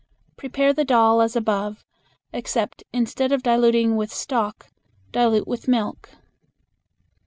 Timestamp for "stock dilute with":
4.11-5.67